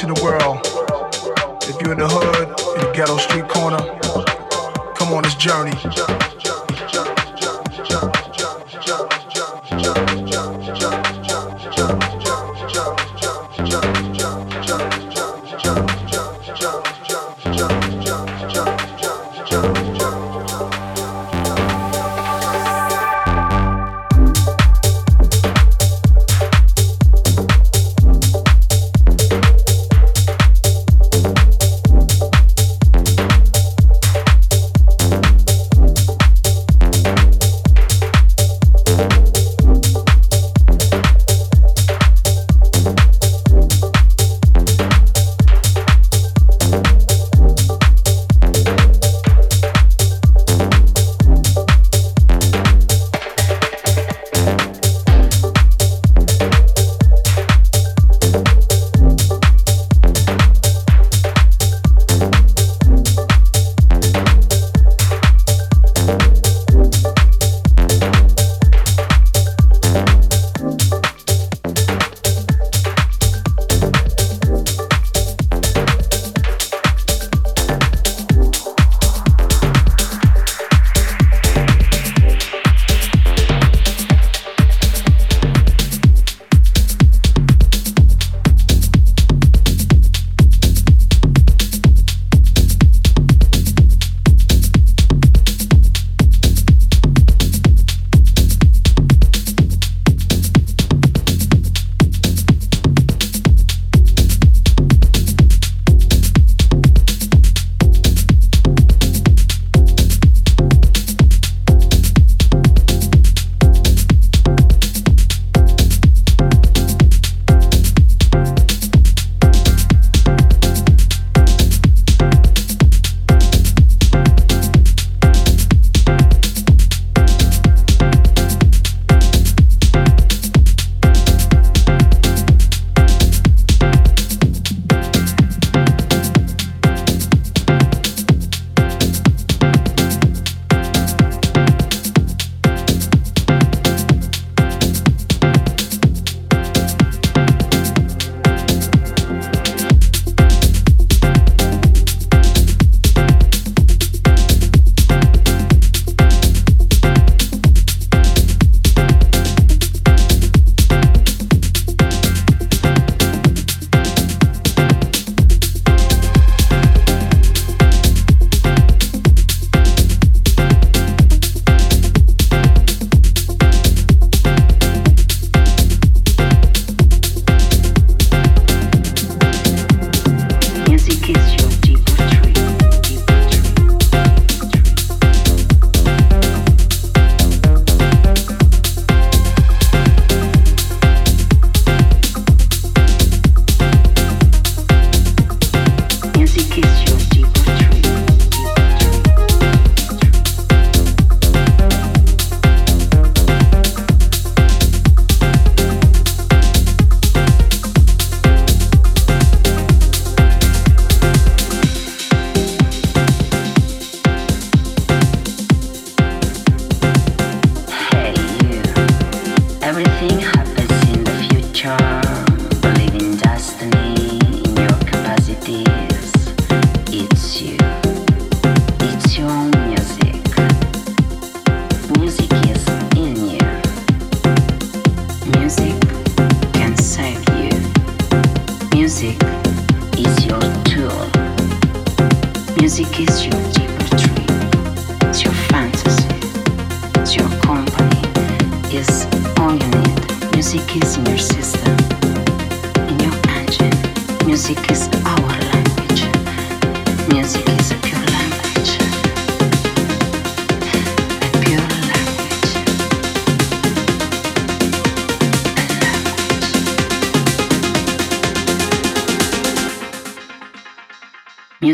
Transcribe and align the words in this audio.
nation 0.00 0.10
of 0.10 0.16
the 0.16 0.24
world. 0.24 0.49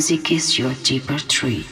Music 0.08 0.30
is 0.30 0.56
your 0.56 0.72
deeper 0.84 1.18
tree. 1.18 1.66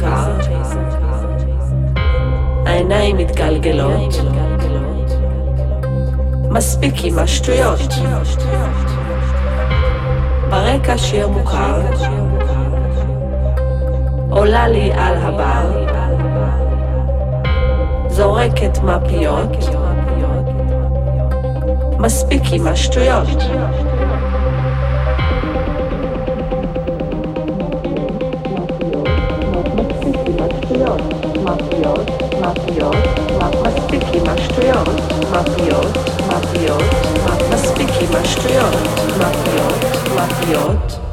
קר, 0.00 0.36
העיניים 2.66 3.16
מתגלגלות, 3.16 4.14
מספיק 6.50 6.94
עם 7.04 7.18
השטויות. 7.18 7.80
ברקע 10.50 10.98
שיר 10.98 11.28
מוכר, 11.28 11.80
עולה 14.30 14.68
לי 14.68 14.92
על 14.92 15.16
הבר, 15.16 15.86
זורקת 18.08 18.78
מפיות, 18.78 19.56
מספיק 21.98 22.42
עם 22.52 22.66
השטויות. 22.66 23.28
מפיות, 32.42 32.96
מפיות, 33.36 33.66
מספיק 33.66 34.02
עם 34.14 34.26
השטויות, 34.26 34.88
מפיות, 35.32 35.98
מפיות, 36.28 36.82
מספיק 37.52 37.88
עם 38.00 38.16
השטויות, 38.16 38.74
מפיות, 39.18 39.84
מפיות. 40.16 41.11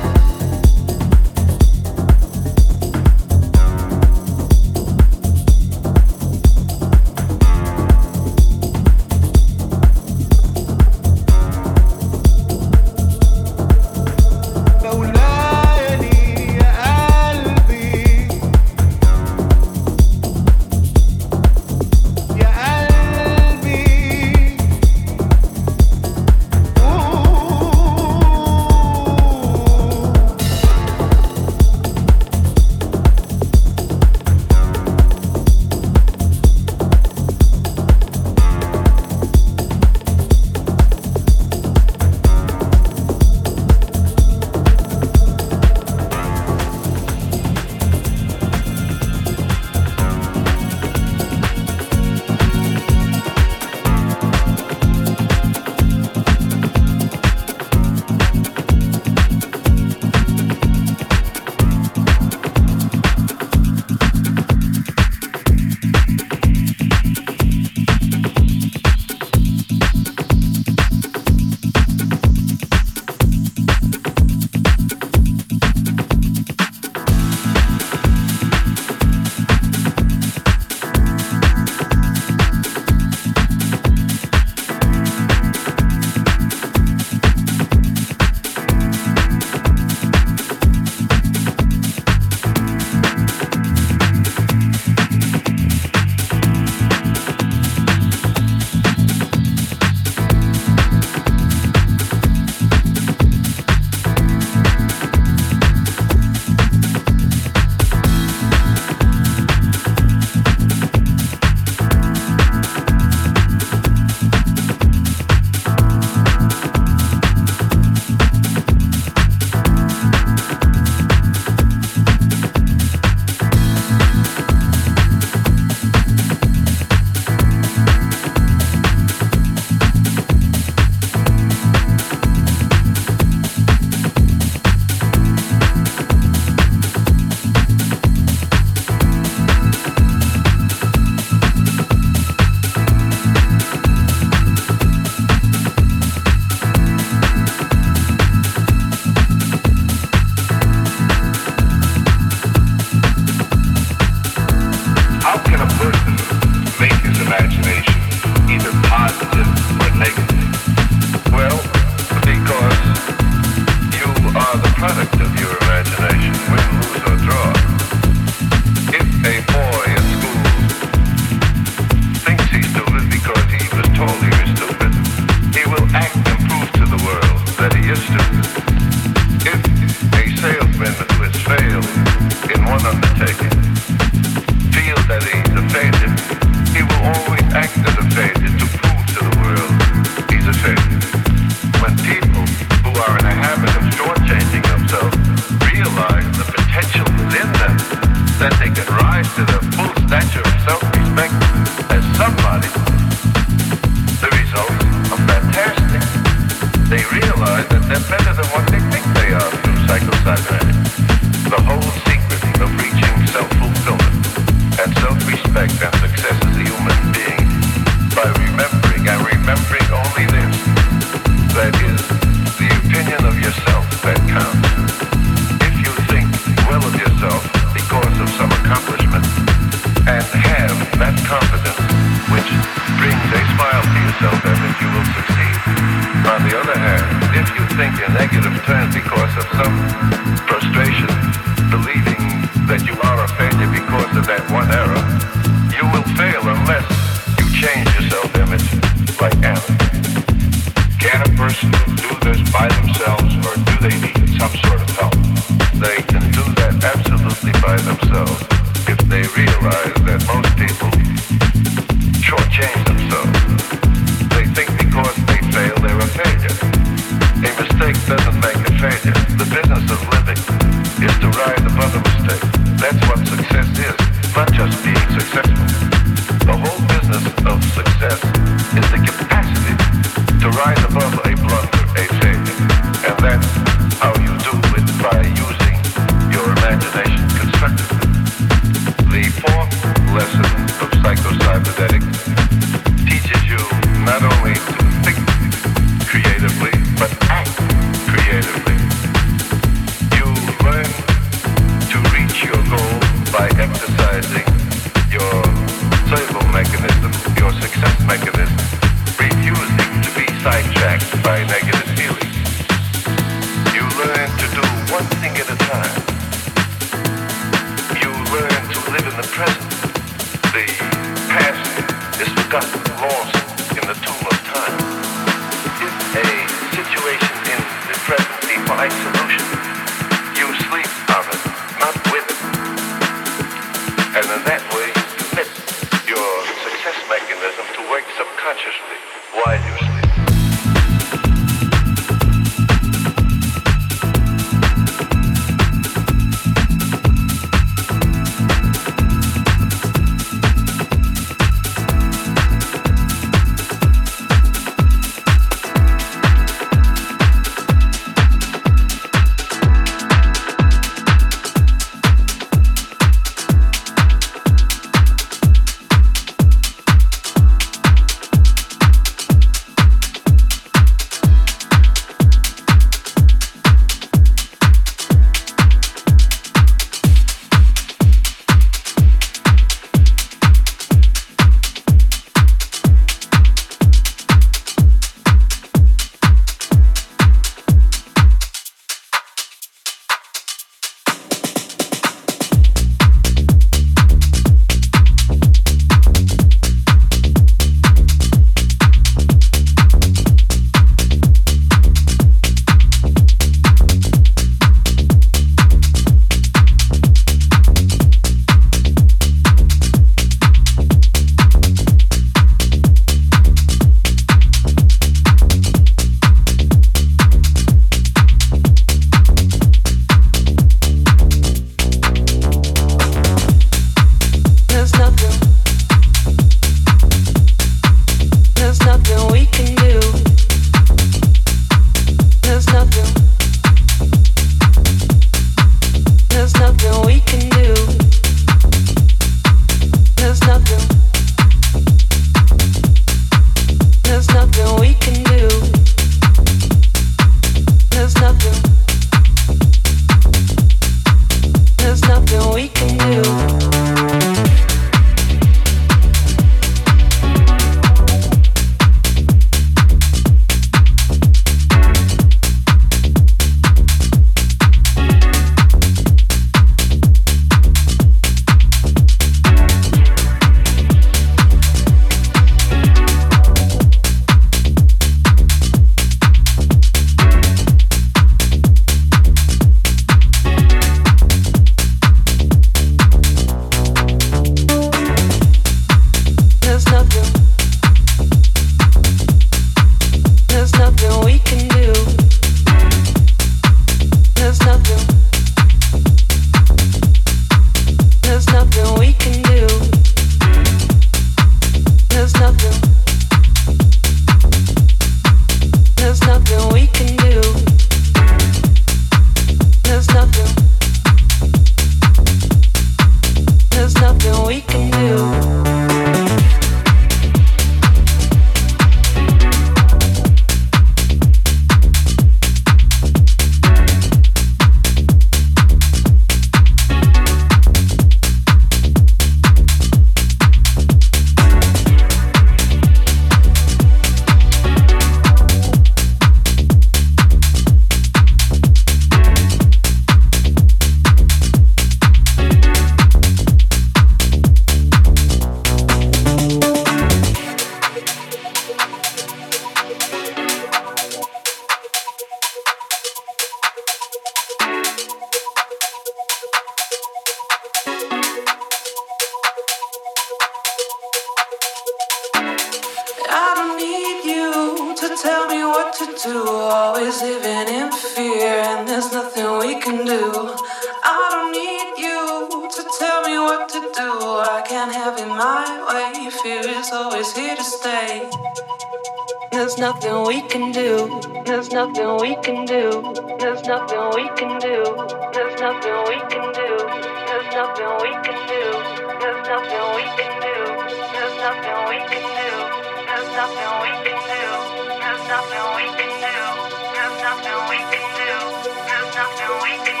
Fuente. 599.61 600.00